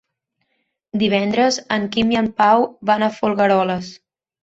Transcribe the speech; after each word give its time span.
Divendres 1.03 1.61
en 1.77 1.87
Quim 1.93 2.17
i 2.17 2.21
en 2.25 2.33
Pau 2.43 2.69
van 2.93 3.07
a 3.07 3.15
Folgueroles. 3.23 3.97